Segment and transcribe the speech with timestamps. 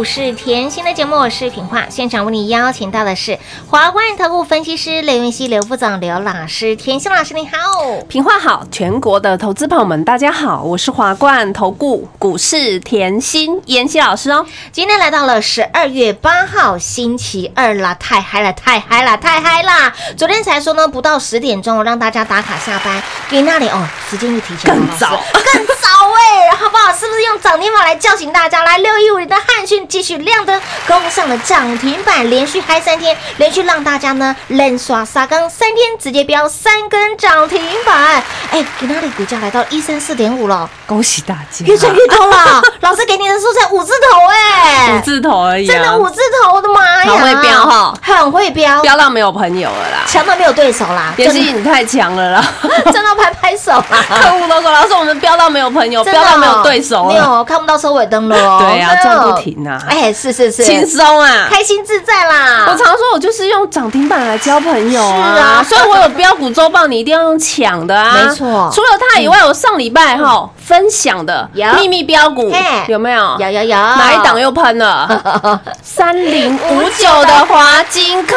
[0.00, 1.84] 股市甜心的节目，我是品化。
[1.90, 3.38] 现场为你邀请到的是
[3.68, 6.74] 华冠投顾分析师刘云熙、刘副总、刘老师。
[6.74, 14.46] 甜心老师你好，品化好，全国的投资朋友们，大家好，我是华冠投顾股市甜心妍希老师哦。
[14.72, 19.94] 今天来到了十二月八号星期二啦，太嗨了，太嗨了，太嗨啦！
[20.16, 26.90] 昨天才说呢，不到十点钟让大家打卡下班，给那里哦，时间就提前了更早更早哎、好不好？
[26.90, 28.64] 是不是用涨停板来叫醒大家？
[28.64, 38.22] 来，六一五零的汉讯继续亮灯，攻上了涨停板，连续嗨三天，连续让大家呢连刷沙缸三天，直接飙三根涨停板。
[38.52, 42.62] 哎，给那里股价来到一三四点五了，恭喜大家，越赚越多了。
[42.80, 47.12] 老师给你的数才五字头哎、五字头而已、啊，真的五字头，我的妈呀！
[47.12, 47.94] 很会飙哈。
[48.00, 49.98] 很会飙，飙到没有朋友了啦。
[50.06, 52.44] 强到没有对手啦，也是你太强了啦，
[52.86, 53.10] 真的。
[53.20, 53.84] 拍拍手啦。
[54.22, 58.58] 客户都说老师我们飙到没有朋友，飙到没有对手了，没有看不到收尾灯了哦。
[58.60, 61.48] 对啊真的赚不停啊哎，是是是，轻松啊。
[61.50, 62.66] 开心自在啦。
[62.68, 65.62] 我常说，我就是用涨停板来交朋友啊，是啊。
[65.62, 68.70] 所以我有标股周报，你一定要用抢的啊，没错。
[68.72, 71.48] 除了它以外，我上礼拜哈分享的
[71.78, 72.58] 秘密标股嘿。
[72.88, 73.36] 有没有？
[73.38, 75.60] 有有有，哪一档又喷了？
[75.82, 78.36] 三零五九的华金科，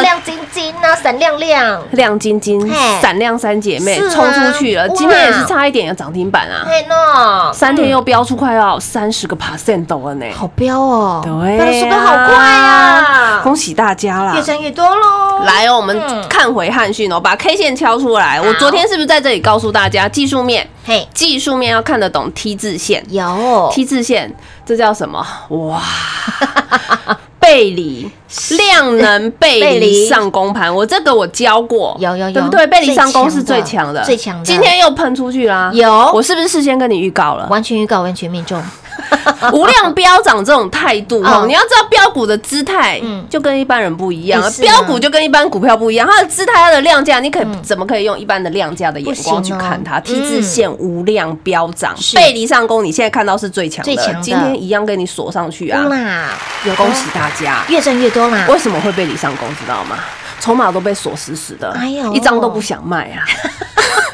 [0.00, 1.82] 亮晶晶啊，闪亮亮。
[1.92, 14.34] 亮晶晶嘿，闪亮三姐妹冲出去了，今天也是差一点有涨停板啊，嘿喏，三天又飙出快要三十个 percent 了呢，好飙哦，对飙的速度好快啊，恭喜大家啦。
[14.34, 14.42] 越！
[14.42, 15.44] 赚越多喽。
[15.44, 16.24] 来哦，我们嗯。
[16.28, 18.40] 看回汉讯哦，把 K 线敲出来。
[18.40, 23.04] 我昨天是不是在这里告诉大家，技术面，嘿，技术面要看得懂 T 字线。
[23.08, 24.34] 有，T 字线
[24.66, 25.24] 这叫什么？
[25.48, 25.80] 哇，
[27.38, 28.10] 背离。
[28.58, 29.90] 量能背背离。
[29.90, 32.32] 离上攻盘，我这个我教过，有有有。
[32.32, 32.66] 对不对？
[32.66, 34.44] 背离上攻是最最强的，最强的。
[34.44, 36.10] 今天又喷出去啦，有。
[36.12, 37.46] 我是不是事先跟你预告了？
[37.48, 38.60] 完全预告，完全命中。
[39.52, 55.84] 无量飙涨这种态度哦，嗯你要知道标股的姿态嗯就跟一般人不一样标股就跟一般股票不一样，它的姿态、它的量价，你可以怎么可以用一般的量价的眼光去看它？T 嗯字线无量飙涨，是背离上攻，你现在看到是最强的，最强的今天一样跟你锁上去啊！
[56.64, 57.64] 有恭喜大家！
[57.68, 58.46] 越挣越多啦。
[58.48, 59.48] 为什么会背离上攻？
[59.56, 59.98] 知道吗？
[60.40, 63.24] 筹码都被锁死死的，哎呦一张都不想卖啊。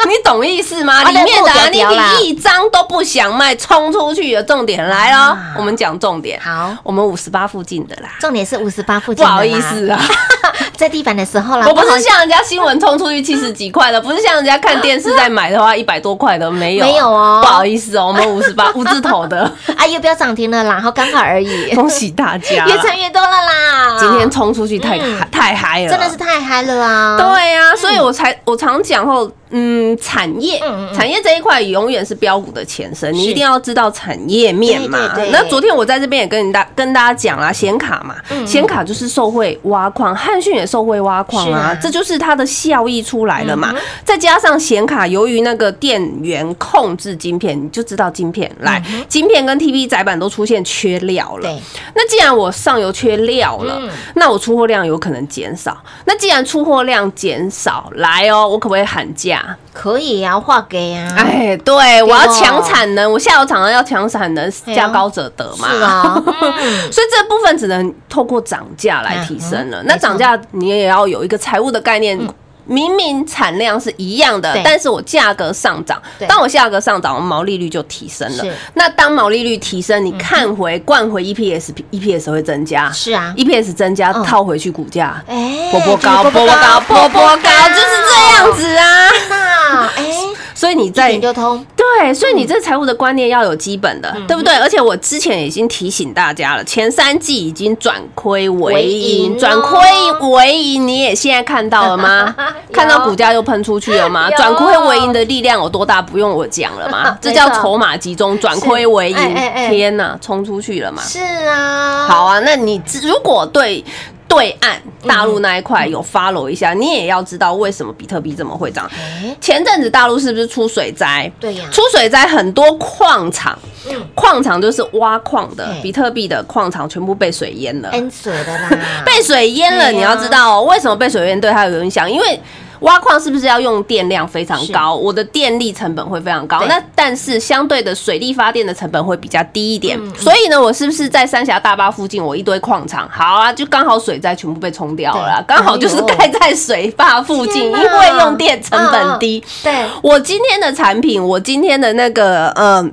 [0.08, 1.02] 你懂意思吗？
[1.02, 2.12] 啊里面的啊那不屌屌啦。
[2.18, 6.40] 你一张都不想卖，冲出去的重点来了，我们讲重点。
[6.40, 6.76] 好。
[6.82, 10.00] 我们五十八附近的啦，重点是五十八附近，不好意思，啊，
[10.76, 17.40] 在地板的时候啦，我不是像人家新闻冲出去七十几块的，不是像人家看电视在买的话 一百多块的，没有，没有哦。
[17.42, 24.98] 不好意思哦，我们五十八五字头的，啊，又不要涨停了啦，然后刚好而已，恭喜大家，越赚越多了啦，今天冲出去太
[25.30, 27.16] 太嗨了，真的是太嗨了啊！
[27.18, 30.60] 对呀、所以我才我常讲后，嗯，产业
[30.94, 35.12] 产业这一块永远是标股的前身，你一定要知道产业面嘛。
[35.32, 38.14] 那昨天我在这边也跟你大跟大家讲啦，显卡嘛，
[38.46, 43.74] 显卡就是受惠挖矿，汉讯也受惠挖矿啊这就是它的效益出来了嘛。
[44.04, 51.60] 再加上显卡，由于那个电源控制晶片，你就知道晶片来，晶片跟 TP 载板都出现缺料了。
[51.94, 55.76] 那既然我上游缺料了，嗯那我出货量有可能减少。
[56.04, 59.39] 那既然出货量减少，来哦，我可不可以喊价？
[59.72, 65.68] 可以啊，画给啊，哎，对，我要抢产能，我下游厂商要抢产能，价高者得嘛。
[65.70, 66.32] 是啊，嗯
[66.92, 69.82] 所以这部分只能透过涨价来提升了。
[69.82, 72.18] 嗯那涨价你也要有一个财务的概念。
[72.64, 76.00] 明明产量是一样的，但是我价格上涨。
[76.18, 78.44] 对，当我价格上涨，我毛利率就提升了。
[78.74, 84.24] 那当毛利率提升，你看回灌回 EPS，EPS 会增加，是啊，EPS 增加嗯。
[84.24, 89.10] 套回去股价，哎，波波高，就是波波高，波波高，就是这样子啊。
[89.28, 90.14] 那哎，
[90.60, 94.54] 所以你在就通，对，所以你这财务的观念要有基本的，嗯对不对？
[94.56, 99.80] 而且我之前已经提醒大家了，前三季已经转亏为为盈转亏
[100.28, 102.36] 为盈，你也现在看到了吗？
[102.70, 104.28] 看到股价又喷出去了吗？
[104.36, 106.02] 转亏为盈的力量有多大？
[106.02, 107.16] 不用我讲了吗？
[107.22, 109.68] 这叫筹码集中，转亏为盈哎哎哎。
[109.70, 111.00] 天哪，冲出去了嘛？
[111.02, 113.82] 是啊，好啊，那你如果对
[114.30, 118.88] 对岸大陆那一块有 follow 一下，你也要知道为什么比特币这么会涨。
[118.94, 121.30] 哎，前阵子大陆是不是出水灾？
[121.40, 127.90] 对呀出水灾很多矿场，嗯矿场就是挖矿的，比特币的矿场全部被水淹了。
[127.92, 128.70] 淹水的啦，
[129.04, 132.40] 被水淹了，你要知道哦为什么被水淹对它有影响，因为。
[132.80, 134.94] 挖矿是不是要用电量非常高？
[134.94, 139.98] 我的电力成本会非常高，那但是相对的水力发电的成本会比较低一点。
[140.00, 149.42] 嗯所以呢，我是不是在三峡大坝附近，我一堆矿场，好啊，就刚好水灾全部被冲掉了刚好就是盖在水坝附近，因为用电成本低。
[149.62, 152.92] 对，我今天的产品，我今天的那个嗯。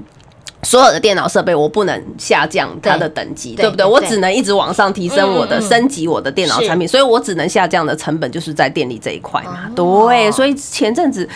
[0.63, 3.85] 所有的电脑设备我不能下降它的等级，对对不对？
[3.85, 9.69] 我只能一直往上提升我的升级我的电脑产品，所以我只能下降的成本就是在电力这一块嘛。
[9.75, 11.27] 对，所以前阵子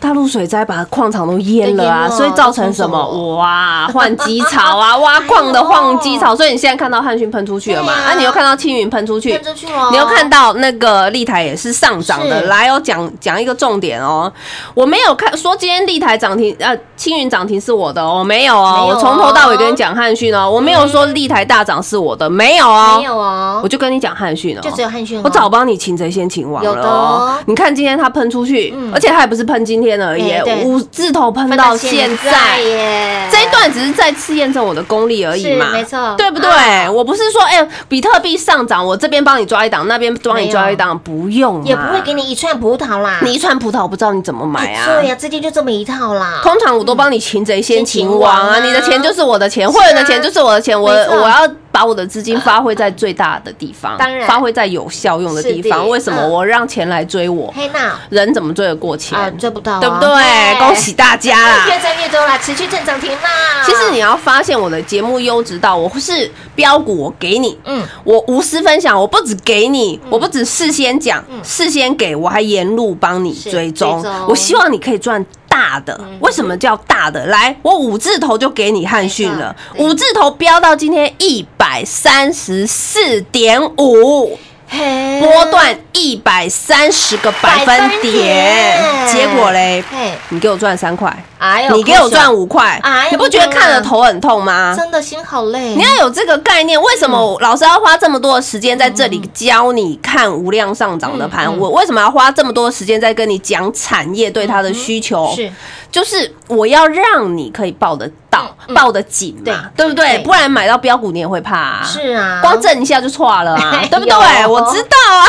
[0.00, 3.36] 大陆水灾把矿场都淹了啊，了所以造成什么？
[3.36, 7.92] 哇，换机槽啊， 挖矿的换机槽，所以你现在看到汉讯喷出去了嘛？
[7.94, 8.12] 对啊。
[8.12, 14.32] 啊，你又看到青云喷出去，出去哦你又看到那个立台也是上涨的，来哦，讲讲一个重点哦，
[14.74, 26.90] 我没有看说今天立台涨停，呃，青云涨停是我的哦，没有哦我从头到尾跟你讲汉讯哦，我没有说立台大涨是我的，没有哦，没有哦我，就跟你讲汉讯哦，就只有汉讯哦，我早帮你擒贼先擒王有的了哦。
[26.90, 27.38] 哦。
[27.46, 30.32] 你看今天它喷出去，而且它也不是喷今天而已
[30.64, 32.60] 五字头喷到现在。
[32.60, 36.14] 耶，这一段只是再次验证我的功力而已嘛，是没错。
[36.16, 36.50] 对不对？
[36.50, 44.86] 啊我不是说，哎、比特币上涨，我这边帮你抓一档，那边帮你抓一档，不用，也不会给你一串葡萄啦，你一串葡萄，我不知道你怎么买啊。
[44.86, 48.64] 对呀，资金就这么一套啦，通常我都帮你擒贼先擒王先擒王啊啊！
[48.64, 55.88] 你的钱就是我的钱，会员的钱就是我的钱，我我要把我的资金发挥在最大的地方，当然发挥在有效用的地方。
[55.88, 57.52] 为什么嗯我让钱来追我？
[57.56, 59.18] 黑娜人怎么追得过钱？
[59.18, 60.58] 啊，追不到啊，对不对？
[60.58, 61.66] 恭喜大家啦！
[61.66, 63.64] 越赚越多啦，持续正涨停啦。
[63.64, 76.00] 其实你要发现我的节目优质到，我是标股，我给你，嗯我无私分享，我不只给你，我不只事先讲，事先给我还沿路帮你追踪，我希望你可以赚大的。
[76.20, 77.26] 为什么叫大的？
[77.26, 84.38] 来，我五字头就给你汉逊了，五字头飙到今天一百三十四点五。
[84.72, 94.74] 嘿波段一百三十个百分点，结果嘞嘿，你给我赚三块，哎呦，你给我赚五块哎呦，你不觉得看着头很痛吗？
[94.76, 95.74] 真的心好累。
[95.74, 101.46] 你要有这个概念，为什么老师要花这么多的时间在这里教你看无量上涨的盘？
[101.58, 105.30] 我为什么要花这么多时间在跟你讲产业对它的需求？
[105.36, 105.52] 是
[105.90, 110.18] 就是我要让你可以报得到、嗯抱得紧对嘛，对不对？
[110.24, 111.82] 不然买到标股你也会怕啊。
[111.84, 113.56] 是啊，光震一下就错了
[113.90, 114.46] 对不对？
[114.46, 115.26] 我知道啊。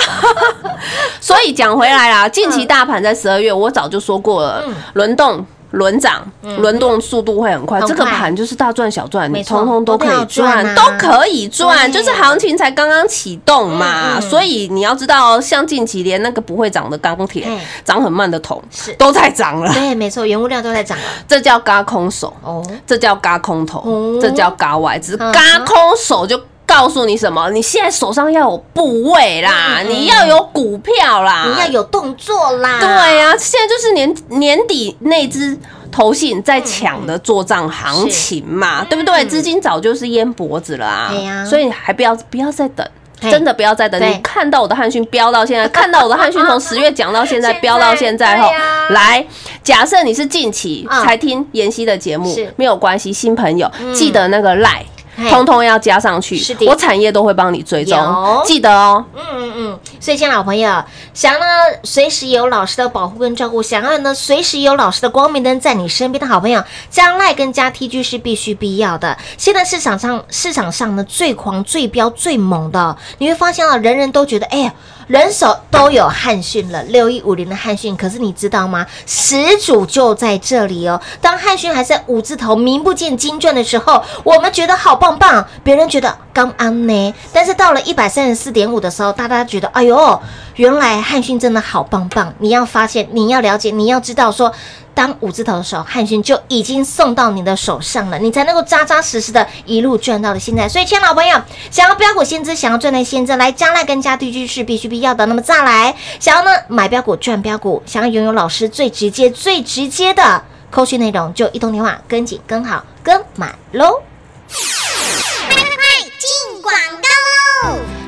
[1.20, 5.46] 所以讲回来啦，近期大盘在十二月，我早就说过了嗯，轮动。
[5.74, 6.24] 轮涨，
[6.60, 7.82] 轮动速度会很快。
[7.82, 11.92] 这个盘就是大赚小赚，你通通都可以都赚，都可以赚。
[11.92, 21.04] 就是行情才刚刚启动嘛，所以你要知道，像近期连那个不会涨的钢铁嘿，涨很慢的铜是都在涨了，对，没错，原物料都在涨了。
[21.28, 26.40] 这叫嘎空手，哦，这叫嘎空头哦，这叫嘎外资，嗯嘎空手就。
[26.74, 27.50] 告诉你什么？
[27.52, 32.80] 你现在手上要有部位啦，你要有股票啦，你要有动作啦。
[32.80, 32.88] 对
[33.18, 35.58] 呀、现在就是年年底那支
[35.92, 39.24] 投信在抢的做账行情嘛，对不对？
[39.26, 42.86] 资金早就是淹脖子了啊，所以还不要不要再等。
[43.32, 44.02] 真的不要再等！
[44.02, 48.50] 你看到我的汉讯飙到现在，看到我的汉讯从 十月讲到现在飙到现在后
[48.90, 49.26] 来，
[49.64, 54.93] 假设你是近期嗯才听妍希的节目是，没有关系，新朋友记得那个赖嘿。
[55.30, 59.04] 通通要加上去是的，我产业都会帮你追踪有，记得哦。
[59.16, 61.46] 嗯嗯嗯，所以，亲爱的老朋友，想要呢
[61.84, 69.18] 随时有老师的保护跟照顾，想要呢随时有老师的光明灯在你身边的好朋友，加赖跟加 TG 是必须必要的。
[69.38, 74.74] 现在市场上市场上呢最狂、最飙、最猛的，你会发现啊，人人都觉得，哎呀。
[75.08, 78.86] 人手都有汉讯了，六一五零的汉讯，可是你知道吗？
[79.06, 81.00] 始祖就在这里哦。
[81.22, 87.14] 当汉讯还在五字头名不见经传的时候，我们觉得好棒棒，别人觉得刚安呢。
[87.32, 90.22] 但是到了一百三十四点五的时候，大家觉得，哎呦，
[90.56, 92.34] 原来汉讯真的好棒棒。
[92.40, 94.52] 你要发现，你要了解，你要知道说。
[94.94, 100.70] 当五字头的时候，汉讯就已经送到你的手上了，你才能够扎扎实实的一路赚到了现在。
[100.70, 105.26] 所以，亲爱的老朋友，想要标股先知，想要赚到先知，来加来跟加 DG 是必须必要的。
[105.26, 114.02] 那么再来，想要呢买标股赚标股，想要拥有老师最直接、最直接的扣讯内容，就一通电话跟紧、跟好、跟满喽。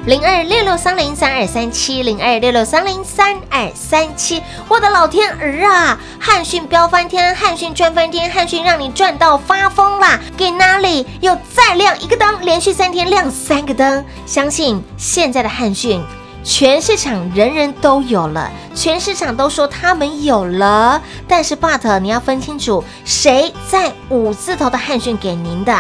[0.05, 4.39] 零二六六三零三二三七，零二六六三零三二三七。
[4.67, 5.99] 我的老天儿啊！
[6.19, 10.19] 汉讯飙翻天，汉讯赚翻天，汉讯让你赚到发疯啦！
[10.37, 14.05] 给哪里又再亮一个灯，连续三天亮三个灯。
[14.27, 15.99] 相信现在的汉讯。
[16.43, 25.75] 全市场人人都有了，全市场都说他们有了，但是 but 你要分清楚，谁在五字头的汉讯给您的，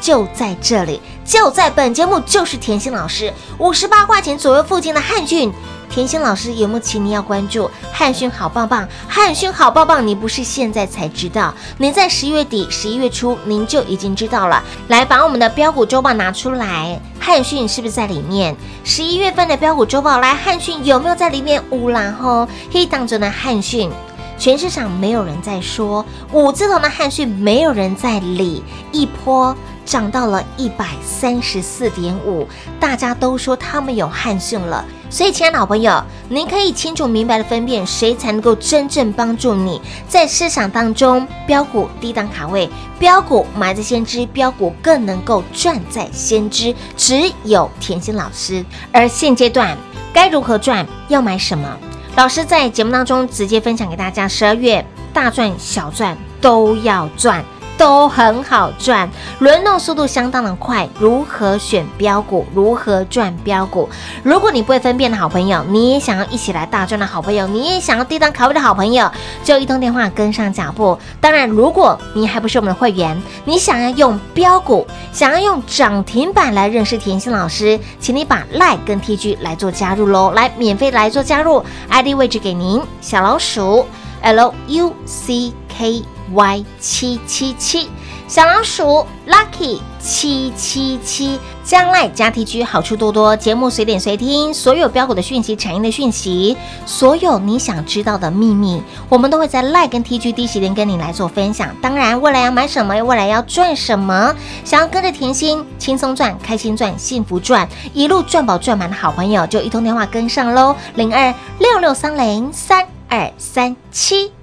[0.00, 5.52] 就在这里，就在本节目，就是甜心老师五十八块钱左右附近的汉讯。
[5.88, 8.86] 甜心老师有没有请你要关注汉讯好棒棒？
[9.08, 14.62] 汉讯好棒棒，你不是现在才知道，你在十月底、十一月初您就已经知道了。
[14.88, 18.54] 来，把我们的标股周报拿出来，汉讯是不是在里面？
[18.84, 21.62] 十一月份的标股周报，来汉讯有没有在里面？
[21.70, 23.90] 乌然后黑当中的汉讯。
[24.38, 29.56] 全市场没有人在说五字头的汉讯，没有人在理，一波
[29.86, 32.46] 涨到了一百三十四点五，
[32.78, 34.84] 大家都说他们有汉讯了。
[35.08, 48.64] 所以，亲爱的好朋友，您可以清楚明白的分辨谁才能够真正帮助你在市场当中标股低档卡位，标股埋在先知，标股更能够赚在先知，只有甜心老师。
[48.90, 49.78] 而现阶段
[50.12, 51.78] 该如何赚，要买什么？
[52.16, 57.44] 老师在节目当中直接分享给大家，十二月大赚小赚都要赚。
[57.76, 60.88] 都很好赚，轮动速度相当的快。
[60.98, 62.46] 如何选标股？
[62.54, 63.88] 如何赚标股？
[64.22, 69.10] 如果你不会分辨的好朋友，你也想要一起来大赚的好朋友，你也想要低档卡位的好朋友，
[69.44, 70.98] 就一通电话跟上脚步。
[71.20, 83.86] 当然，如果你还不是我们的会员，你想要用标股，想要用涨停板来认识甜心老师，请你把 Line 跟 TG 来做加入喽，来免费来做加入，ID 位置给您，小老鼠
[84.22, 86.15] L U C K。
[86.32, 87.88] Y 七七七，
[88.26, 101.74] 小老鼠 Lucky 七七七，将来加 T G 好处多多，节目随点随听，所有标股的讯息、产业的讯息，所有你想知道的秘密，我们都会在 Like 跟 T G 第一时间跟你来做分享。
[101.80, 114.35] 当然，未来要买什么，未来要赚什么，想要跟着甜心轻松赚、开心赚、幸福赚，一路赚饱赚满的好朋友，就一通电话跟上喽，零二六六三零三二三七。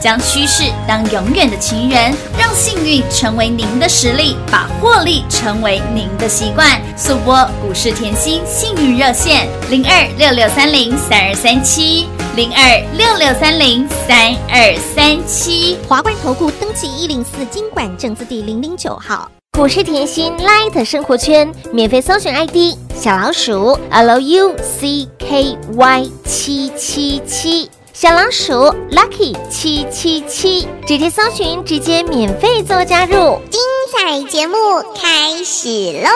[0.00, 6.80] 将趋势当永远的情人，让幸运成为您的实力，把获利成为您的习惯。
[6.96, 15.78] 速播股市甜心幸运热线零二六六三零三二三七零二六六三零三二三七。
[15.88, 19.30] 华冠投顾登记一零四经管证字第零零九号。
[19.58, 27.68] 股市甜心 Light 生活圈免费搜寻 ID 小老鼠 L U C K Y 七七七。
[28.00, 28.52] 小老鼠
[28.92, 33.40] Lucky 七七七，直接搜寻，直接免费做加入。
[33.50, 34.54] 精彩节目
[34.94, 36.08] 开始喽！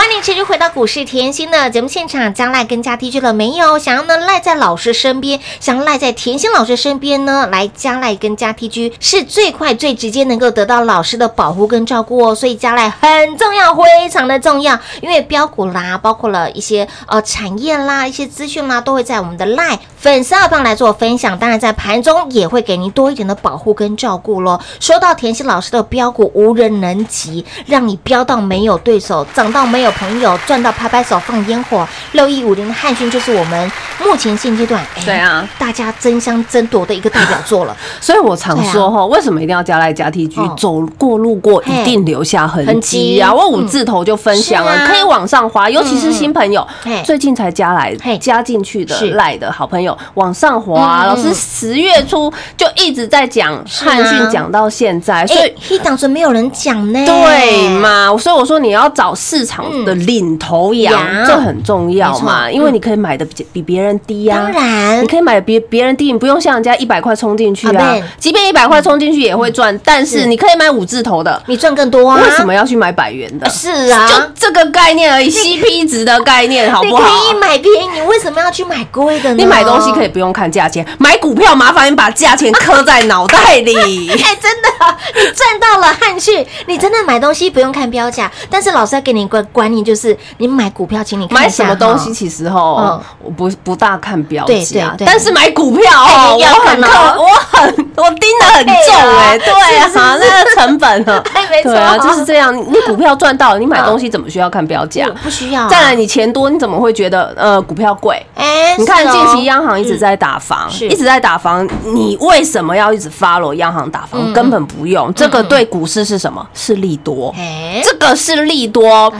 [0.00, 3.78] 欢迎持续回到股市甜心的节目现场，将赖跟加 T G 了没有？
[3.78, 24.58] 想要呢赖在老师身边，想赖在甜心老师身边呢，来加赖跟加 T G 是最快最直接能够得到老师的保护跟照顾哦，所以加赖很重要，非常的重要，因为标股啦，包括了一些呃产业啦、一些资讯啦，都会在我们的赖粉丝二帮来做分享，当然在盘中也会给您多一点的保护跟照顾喽。
[24.80, 31.86] 说到甜心老师的标股无人能及，让你飙到没有对手，涨到没有有朋友，赚到拍拍手放烟火。
[32.12, 33.72] 六一五零的汉讯就是我们
[34.04, 37.76] 目前现阶段哎对啊，大家争相争夺的一个代表作了。
[38.00, 40.40] 所以我常说哈，为什么一定要加来加 T G？
[40.40, 43.32] 哦走过路过一定留下痕痕迹迹啊！
[43.32, 46.66] 我五字头就分享啊了，可以往上滑，尤其是新朋友，
[47.04, 51.04] 最近才加来加进去的赖的好朋友，往上滑。
[51.04, 57.06] 嗯老师十月初就一直在讲汉讯，讲到现在，所哎以。，一档准没有人讲呢。
[57.06, 57.68] 对？
[57.70, 58.14] 嘛？
[58.18, 72.20] 所以我说你要找市场的领头羊，羊这很重要没嘛，错因为你可以买的比比别人低呀、当然你可以买别别人低，你不用像人家一百块冲进去啊即便一百块冲进去也会赚，但是是你可以买五字头的，你赚更多啊？
[72.22, 73.48] 为什么要去买百元的？
[73.48, 77.02] 是啊，就这个概念而已， CP 值的概念，好不好？
[77.02, 79.36] 你可以买便宜，你为什么要去买贵的呢？
[79.38, 80.10] 你买东西可以。
[80.10, 83.76] 不用看价钱，买股票麻烦你把价钱刻在脑袋里。
[84.10, 84.68] 哎，真的，
[85.14, 95.06] 你赚到了汉讯，你真的买东西不用看标价，但是老师要给你一个观念，就是你买股票，请你看买什么东西其实哈嗯，我不不大看标对价对，对。
[95.06, 101.22] 但是买股票哦，我很我很我盯得很重哎，对对啊那个成本啊。
[101.34, 101.72] 哎没，错。
[101.72, 102.56] 对啊，就是这样。
[102.56, 105.06] 你股票赚到了，你买嗯东西怎么需要看标价？
[105.08, 105.24] 不？
[105.24, 105.68] 不需要啊。
[105.68, 108.24] 再来，你钱多，你怎么会觉得呃股票贵？
[108.34, 114.20] 哎，你看近期央行一直在打房，一直在打房，你为什么要一直 follow 央行打房？
[114.24, 114.32] 嗯。
[114.32, 116.46] 根本不用，这个对股市是什么？
[116.54, 119.12] 是利多，哎，这个是利多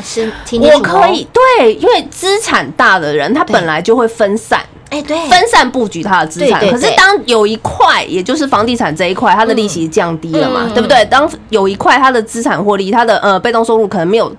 [0.60, 4.60] 我可以对，因为资产大的人，他本来就会分散。
[4.90, 11.04] 哎，对，分散布局他的资产，可是当有一块，也就是房地产这一块，它的利息降低了嘛，嗯对不对？
[11.04, 14.34] 当有一块它的资产获利，它的呃被动收入可能没有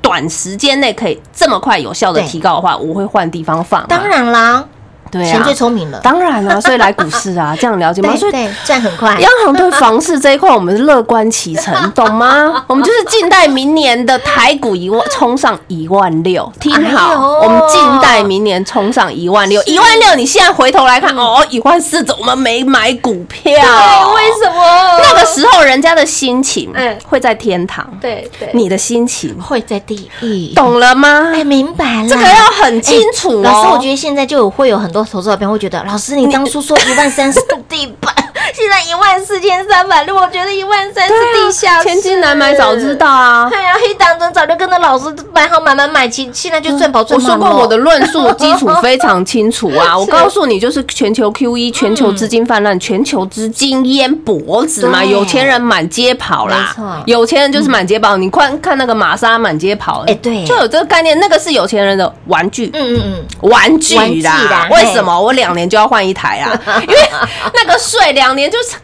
[0.00, 3.86] 短时间内可以这么快有效的提高的话，我会换地方放。
[3.86, 4.64] 当然啦，
[5.12, 8.16] 对啊钱最啊，聪明了，当然了，所以来股市啊， 这样了解吗？
[8.16, 8.32] 所以
[8.64, 9.14] 赚很快。
[9.20, 12.64] 央行对房市这一块，我们是乐观其成，懂吗？
[12.66, 23.52] 我们就是静待明年的台股一万冲上一万六，听好，我们静待明年冲上一万六，一万六，你现在回头来看，哦，一万四，怎么没买股票？
[23.52, 24.98] 对，为什么？
[25.02, 30.54] 那个时候人家的心情嗯会在天堂，对对，你的心情会在地狱。
[30.54, 31.32] 懂了吗？
[31.34, 32.08] 哎，明白了。
[32.08, 33.42] 这个要很清楚哦。
[33.42, 38.14] 老师，我觉得现在就有会有很多投资者朋友会觉得，老师你当初说一万三是 地板，
[38.54, 43.10] 现在一万四千三百六，我觉得一万三是地下室千金难买早知道。
[43.10, 43.48] 啊。
[43.50, 49.96] 对呀，黑党中早就跟着老师买好买买买其，现在就赚饱我赚满了说过我的论述基础非常清楚啊！
[49.98, 56.74] 我告诉你，就是全球 Q E，全球资金泛滥，全球资金淹脖子嘛，有钱人满街跑啦
[57.06, 58.16] 有钱人就是满街跑。
[58.16, 62.70] 你看看那个玛莎满街跑，哎对就有这个概念，那个是有钱人的玩具。
[62.74, 66.60] 嗯嗯嗯，玩具啦为什么我两年就要换一台啊？
[66.82, 67.10] 因为
[67.54, 68.76] 那个税两年就是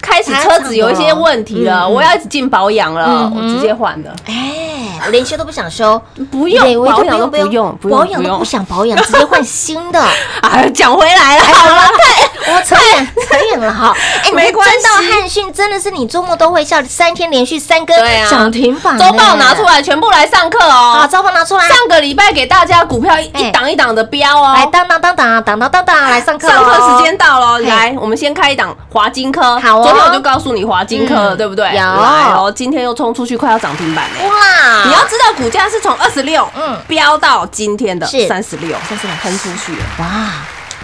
[0.00, 4.14] 开始车子有一些问题了，我要一直进保养了嗯，我直接换的。
[4.26, 6.00] 哎，我连修都不想修，
[6.30, 8.44] 不用保养都不用，保养都不。
[8.44, 10.02] 想保养，直接换新的。
[10.42, 11.82] 哎， 讲回来了，好了，
[12.48, 17.96] 我扯远扯远了哈，哎，没关系赚到汉讯真的是你周末都会笑，三天连续三根
[18.28, 21.08] 涨停板，周报拿出来，全部来上课好，哦。
[21.10, 27.64] 周报拿出来，上个礼拜给大家股票一档一档的标哦，来当当当当当当当当，来上课上课咯时间到了，嘿。
[27.64, 29.58] 来，我们先开一档华金科。
[29.58, 29.82] 好哦。
[29.82, 31.66] 昨天我就告诉你华金科对不对？
[31.68, 31.72] 有。
[31.74, 34.28] 来哦，今天又冲出去，快要涨停板了。
[34.28, 36.66] 哇，你要知道，股价是从二十六，嗯。
[36.66, 39.16] 嗯，飙到今天的三十六，三十六。
[39.22, 39.84] 喷出去了。
[39.98, 40.06] 哇，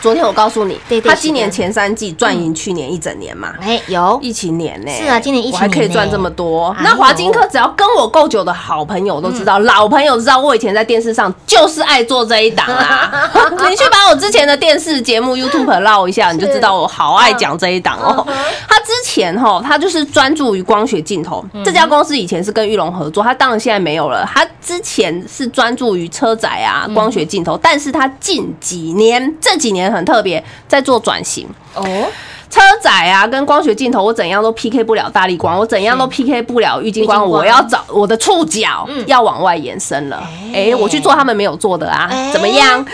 [0.02, 3.54] 昨天我告诉你对，对它今年前三季赚赢去年一整年嘛。
[3.60, 6.74] 哎有疫情年呢、是啊今年疫情年还可以赚这么多。
[6.82, 13.30] 那华金科只要跟我够久的好朋友都知道，老朋友知道，我以前在电视上就是爱做这一档啊。
[13.70, 18.26] 你去把我之前的电视节目 YouTube 绕一下，你就知道我好爱讲这一档哦。
[18.68, 21.44] 他之前哈，他就是专注于光学镜头。
[21.64, 24.28] 这家公司以前是跟玉龙合作，他当然现在没有了。
[24.32, 31.48] 他之前是专注于车载啊、光学镜头，但是他近几年这几年很特别，在做转型。
[31.74, 32.10] 哦，
[32.52, 40.22] 车载啊，跟光学镜头，我怎样都 PK 不了大力光，我怎样都 PK 不了郁金光，我要找我的触角要往外延伸了。
[40.52, 42.84] 哎哎，我去做他们没有做的啊哎，怎么样？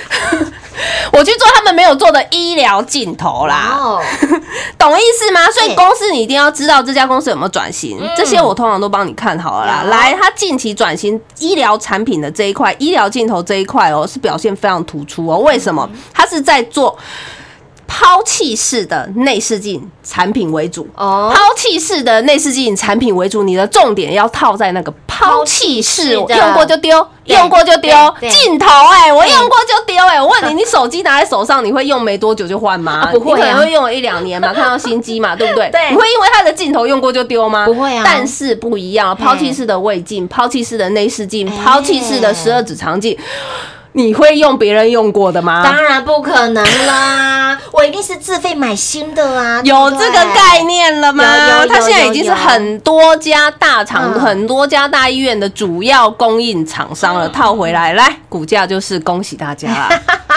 [1.13, 4.01] 我 我去做他们没有做的医疗镜头啦，哦，
[4.79, 5.45] 懂意思吗？
[5.51, 9.83] 所以公司你一定要知道这家公司有没有转型，这些我通常都帮你看好了啦。
[9.91, 15.39] 来，它近期转型医疗产品的这一块，医疗镜头这一块哦，是表现非常突出哦。
[15.39, 15.91] 为什么？
[16.15, 16.97] 它是在做。
[17.89, 21.33] 抛弃式的内视镜产品为主，哦。
[21.35, 27.91] 抛弃式的内视镜产品为主，你的重点要套在那个抛弃式，用过就丢，用过就丢
[28.31, 33.09] 镜头，哎，我用过就丢，哎，我问你，你手机拿在手上，你会用没多久就换吗？
[33.09, 33.37] 啊 不会啊。
[33.37, 35.71] 你可能会用了一两年嘛，看到新机嘛，对不对？
[35.73, 35.91] 对。
[35.91, 37.65] 你会因为它的镜头用过就丢吗？
[37.67, 38.03] 不会啊。
[38.05, 41.65] 但是不一样，抛弃式的胃镜、抛弃式的内视镜、哎。
[41.65, 43.17] 抛弃式的十二指肠镜，
[43.99, 45.61] 你会用别人用过的吗？
[45.65, 51.25] 当然不可能啦， 我一定是自费买新的啊，有这个概念了吗？
[51.69, 57.29] 它现在已经是很多家大厂、嗯很多家大医院的主要供应厂商了。
[57.31, 60.01] 套回来，来股价就是恭喜大家啦，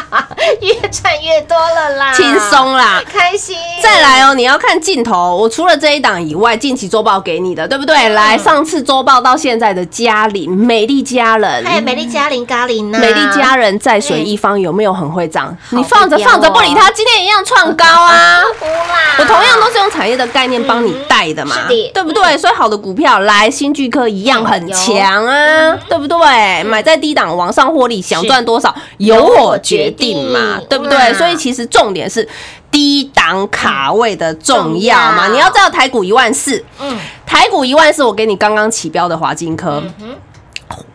[0.61, 3.01] 越赚越多了啦，轻松啦。
[3.11, 3.55] 开心。
[3.81, 5.35] 再来哦，你要看镜头。
[5.35, 7.95] 我除了这一档以外，近期周报给你的，对不对？
[7.95, 15.55] 嗯来，上次周报到现在的嘉玲、美丽佳人，还有美丽嘉玲咖玲呢，美丽佳人在水一方有没有很会涨？
[15.69, 18.41] 你放着放着不理它，今天一样创高啊！
[19.19, 22.37] 我同样都是用产业的概念帮你带的嘛，是的对不对？
[22.37, 26.63] 所以好的股票来新巨科一样很强啊，对不对？
[26.63, 31.13] 买在低档往上获利，想赚多少由我决定嘛，对不对？
[31.13, 32.27] 所以其实重点是
[32.71, 35.27] 低档卡位的重要嘛。
[35.27, 39.83] 要你要知道台股一万四，嗯台股一万四，我给你刚刚起标的华金科。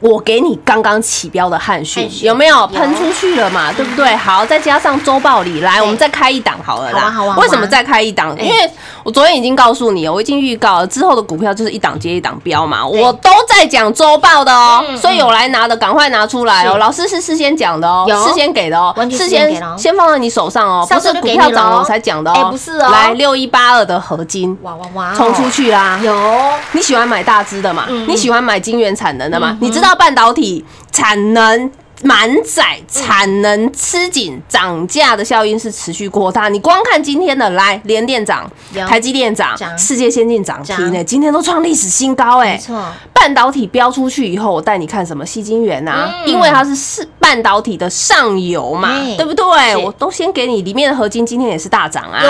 [0.01, 3.73] 我给你刚刚起标的汉讯有没有有喷出去了嘛？
[3.73, 4.15] 对不对？
[4.17, 7.01] 好，再加上周报里来，我们再开一档好了啦。
[7.01, 8.37] 好啊好啊好啊为什么再开一档？
[8.39, 8.71] 因为
[9.03, 12.87] 我昨天已经告诉你了，我已经预告了，之后的股票就是一档接一档标嘛。
[12.87, 16.77] 我都在讲周报的哦，嗯所以有来拿的赶快拿出来哦。
[16.79, 25.99] 老师是事先讲的哦，事先给的哦事事先先先放在你手上哦，不是股票涨了我才讲的哎哦，不是哦来六一八二的合金哇哇哇，冲出去啦！
[26.03, 26.15] 有
[26.73, 27.87] 你喜欢买大只的嘛？
[27.89, 29.57] 嗯你喜欢买金源产能的嘛？
[29.67, 31.71] 你知道半导体产能。
[32.03, 36.47] 满载产能吃紧，涨价的效应是持续扩大。
[36.51, 38.49] 你光看今天的来，联电涨，
[38.87, 46.13] 台积电涨涨，世界先进涨停呢，涨今天都创历史新高哎、没错，半导体飙出去以后，我带你看什么细晶圆啊？
[46.23, 49.75] 嗯因为它是是半导体的上游嘛哎，对不对？
[49.75, 52.23] 我都先给你里面的合金，今天也是大涨啊，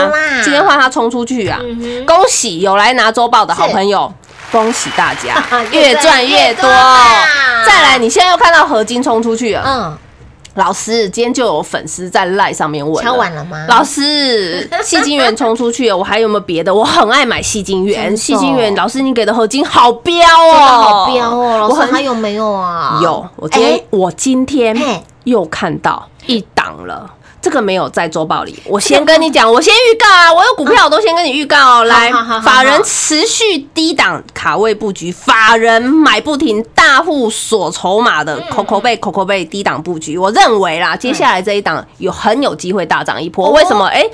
[0.45, 1.59] 今天换它冲出去啊！
[1.61, 4.11] 嗯恭喜有来拿周报的好朋友，
[4.51, 6.63] 恭喜大家 越越赚赚越多。
[7.67, 9.99] 再来，你现在又看到合金冲出去了，嗯，
[10.55, 13.67] 老师，今天就有粉丝在赖上面问，敲完了吗？
[13.69, 16.75] 老师，细晶圆冲出去了，我还有没有别的？
[16.75, 23.01] 我很爱买细晶圆，真的细晶圆，老师你给的合金好标哦，好标哦，老师还有没有啊？
[23.03, 27.11] 有，我今天哎我今天又看到一档了。
[27.41, 31.85] 这个没有在周报里，我先跟你讲，我先预告啊，我有股票我都先跟你预告哦。
[31.85, 32.11] 来
[32.43, 43.47] 法人持续低档卡位布局，法人买不停，大户锁筹码的嗯口口贝口口贝低档布局，我认为啦，接下来这一档有很有机会大涨一波。
[43.47, 43.87] 哦为什么？
[43.87, 44.05] 哎，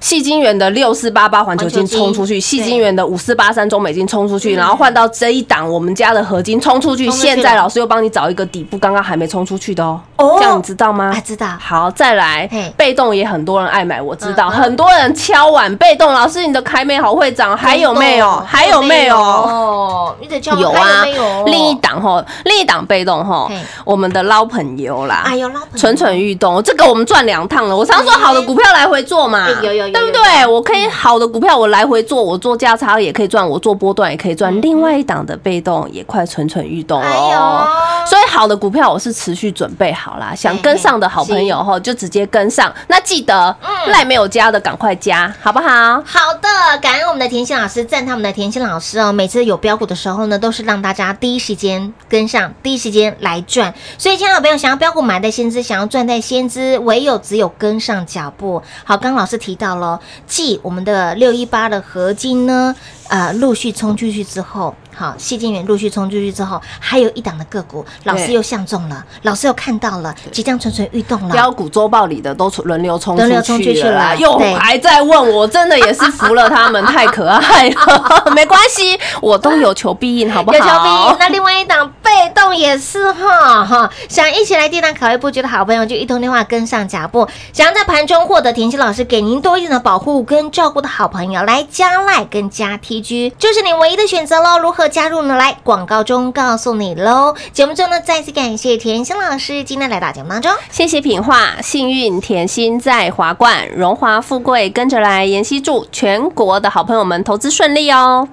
[0.00, 10.00] 细金元的六四八八环球金冲出去，细金元的五四八三中美金冲出去，然后换到这一档我们家的合金冲出去，现在老师又帮你找一个底部，刚刚还没冲出去的哦。
[10.16, 11.12] 哦这样你知道吗？
[11.14, 16.12] 啊知道好，再来嘿，被动也很多人爱买，我知道，很多人敲碗被动。
[16.12, 18.42] 老师，你的凯美好会涨，还有没有？
[18.46, 19.16] 还有没有？
[19.16, 20.14] 哦？
[20.20, 21.04] 你得叫有啊
[21.46, 23.50] 另一档吼，另一档被动吼，
[23.84, 27.76] 我们的捞朋友啦，哎呦，蠢蠢欲动，这个我们赚两趟了。
[27.76, 30.46] 我常说好的股票来回做嘛，哎有有有有对不对？
[30.46, 34.60] 我可以好的股票我来回做，我做价差也可以赚，我做波段也可以赚。
[34.60, 38.04] 另外一档的被动也快蠢蠢欲动哎了。
[38.04, 42.72] 呦，所以好的股票我是持续准备好啦，想跟上的好朋友哈就直接跟上。
[42.88, 46.02] 那记得嗯赖没有加的赶快加，好不好？
[46.04, 49.12] 好的，感恩我们的甜心老师，赞叹我们的甜心老师哦。
[49.12, 53.72] 每次有标股的时候呢，都是让大家第一时间跟上，第一时间来赚。
[53.98, 58.62] 所以，亲爱的朋友，想要标股买在先知，想要赚在先知，唯有只有跟上脚步。
[58.84, 62.74] 好，刚刚老师提到了，继我们的六一八的合金呢，
[63.12, 64.74] 呃，陆续冲出去之后。
[64.94, 71.32] 好，细晶圆陆续冲出去之后，还有一档的个股，老师又相中了，老师又看到了，即将蠢蠢欲动了。
[71.32, 78.32] 标股周报里的都轮流冲轮流冲出去了又还在问我，真的也是服了他们， 太可爱了。
[78.36, 80.56] 没关系，我都有求必应，好不好？
[80.58, 81.16] 有求必应。
[81.18, 83.90] 那另外一档被被动也是哈哈。
[84.08, 87.26] 想一起来电档考一布局的好朋友，就一通电话跟上脚步。
[87.52, 94.58] 想要在盘中获得田心老师给您多一点的保护跟照顾的好朋友，来加赖跟加就是你唯一的选择喽。
[94.58, 95.36] 如何加入呢？
[95.36, 97.34] 来广告中告诉你喽。
[97.52, 100.52] 节目中呢，再次感谢甜心老师今天来到节目当中。
[100.70, 105.26] 谢谢品画，幸运甜心在华冠，荣华富贵跟着来。
[105.26, 108.28] 妍希祝全国的好朋友们投资顺利哦。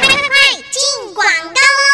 [0.00, 0.08] 快
[0.70, 1.93] 进广告喽！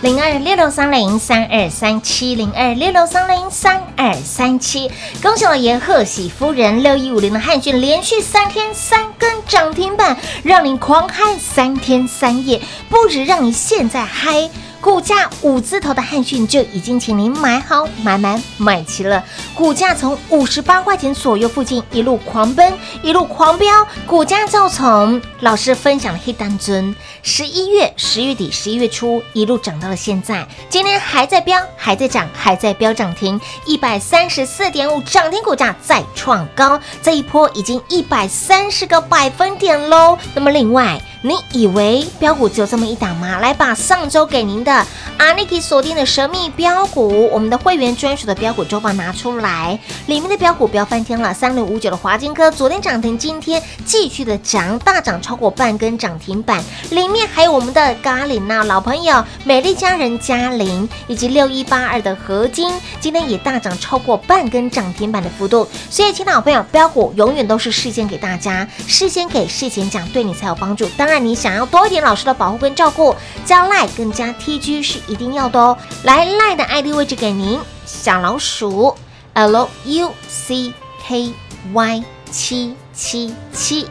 [0.00, 4.88] 零二六六三零三二三七零二六六三零三二三七，
[5.20, 14.48] 恭喜老爷贺喜夫人六一五零的汉讯连续三天三根涨停板，让您狂嗨三天三夜，不止让你现在嗨。
[14.80, 19.22] 股价五字头的汉讯就已经请您买好买满买齐了，
[19.54, 40.16] 股价从五十八块钱左右附近一路狂奔，一路狂飙，股价就从老师分享的黑单尊，十一月十月底十一月初一路涨到了现在，今天还在飙，还在涨，还在飙涨停，一百三十四点五涨停股价再创高，这一波已经一百三十个百分点喽。
[40.34, 41.00] 那么另外。
[41.22, 43.38] 你以为标股只有这么一档吗？
[43.40, 44.72] 来把上周给您的
[45.16, 49.76] 阿 n i k 锁定的神秘标股，我们的会员专属的标股周报拿出来，
[50.06, 51.34] 里面的标股不要翻天了。
[51.34, 56.62] 三零五九的华金科昨天涨停，今天继续的涨，大涨超过半根涨停板。
[56.90, 65.66] 里面还有我们的咖喱呐，老朋友美丽佳人嘉玲，以及六一八二的合金，今天也大涨超过半根涨停板的幅度。
[65.90, 70.88] 所以，亲老朋友，标股永远都是事先给大家，事先给，事前讲，对你才有帮助。
[70.96, 75.76] 当然，你想要多一点老师的保护跟照顾，加赖更加 TG 是一定要的哦。
[76.04, 78.94] 来，赖的 ID 位置给您，小老鼠
[79.34, 80.72] L U C
[81.06, 81.32] K
[81.72, 83.86] Y 七七七，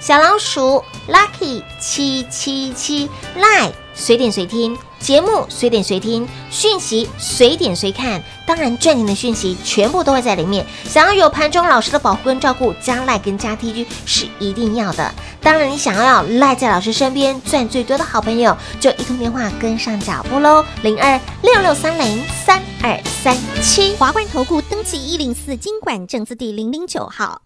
[0.00, 4.78] 小老鼠 Lucky 七七七，赖随点随听。
[5.00, 10.66] 节目随点随听，讯息随点随看，当然赚钱的讯息全部都会在里面。
[10.84, 15.14] 想要有盘中老师的保护跟照顾，加赖跟加 TG 是一定要的。
[15.40, 23.94] 当然，你想要赖在老师身边赚最多的好朋友，就一通电话跟上脚步喽，零二六六三零三二三七。
[23.94, 27.42] 华冠投顾登记一零四经管证字第零零九号。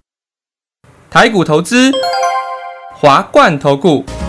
[1.11, 1.93] 台股投资，
[2.95, 4.03] 华冠投顾。